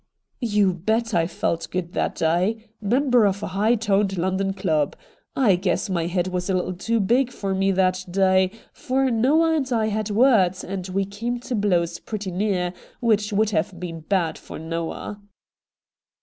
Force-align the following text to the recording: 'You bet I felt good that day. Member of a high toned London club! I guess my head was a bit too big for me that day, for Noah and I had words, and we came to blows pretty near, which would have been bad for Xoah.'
'You 0.55 0.73
bet 0.73 1.13
I 1.13 1.27
felt 1.27 1.67
good 1.69 1.93
that 1.93 2.15
day. 2.15 2.65
Member 2.81 3.25
of 3.27 3.43
a 3.43 3.49
high 3.53 3.75
toned 3.75 4.17
London 4.17 4.51
club! 4.51 4.95
I 5.35 5.55
guess 5.55 5.91
my 5.91 6.07
head 6.07 6.27
was 6.29 6.49
a 6.49 6.55
bit 6.55 6.79
too 6.79 6.99
big 6.99 7.31
for 7.31 7.53
me 7.53 7.71
that 7.73 8.05
day, 8.09 8.49
for 8.73 9.11
Noah 9.11 9.57
and 9.57 9.71
I 9.71 9.89
had 9.89 10.09
words, 10.09 10.63
and 10.63 10.87
we 10.87 11.05
came 11.05 11.39
to 11.41 11.53
blows 11.53 11.99
pretty 11.99 12.31
near, 12.31 12.73
which 12.99 13.31
would 13.31 13.51
have 13.51 13.79
been 13.79 13.99
bad 13.99 14.39
for 14.39 14.57
Xoah.' 14.57 15.19